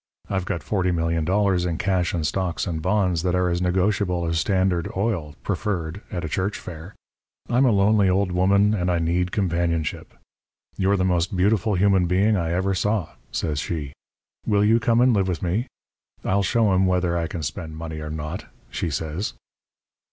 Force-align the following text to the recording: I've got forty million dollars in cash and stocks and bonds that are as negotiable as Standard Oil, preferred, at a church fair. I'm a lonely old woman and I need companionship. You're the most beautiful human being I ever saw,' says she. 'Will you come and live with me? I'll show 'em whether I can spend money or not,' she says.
I've 0.31 0.45
got 0.45 0.63
forty 0.63 0.89
million 0.89 1.25
dollars 1.25 1.63
in 1.63 1.77
cash 1.77 2.11
and 2.15 2.25
stocks 2.25 2.65
and 2.65 2.81
bonds 2.81 3.21
that 3.21 3.35
are 3.35 3.49
as 3.49 3.61
negotiable 3.61 4.25
as 4.25 4.39
Standard 4.39 4.91
Oil, 4.97 5.35
preferred, 5.43 6.01
at 6.11 6.25
a 6.25 6.27
church 6.27 6.57
fair. 6.57 6.95
I'm 7.51 7.65
a 7.67 7.71
lonely 7.71 8.09
old 8.09 8.31
woman 8.31 8.73
and 8.73 8.89
I 8.89 8.97
need 8.97 9.31
companionship. 9.31 10.15
You're 10.75 10.97
the 10.97 11.05
most 11.05 11.37
beautiful 11.37 11.75
human 11.75 12.07
being 12.07 12.35
I 12.35 12.51
ever 12.51 12.73
saw,' 12.73 13.09
says 13.31 13.59
she. 13.59 13.93
'Will 14.47 14.65
you 14.65 14.79
come 14.79 15.01
and 15.01 15.13
live 15.13 15.27
with 15.27 15.43
me? 15.43 15.67
I'll 16.25 16.41
show 16.41 16.73
'em 16.73 16.87
whether 16.87 17.15
I 17.15 17.27
can 17.27 17.43
spend 17.43 17.77
money 17.77 17.99
or 17.99 18.09
not,' 18.09 18.45
she 18.71 18.89
says. 18.89 19.35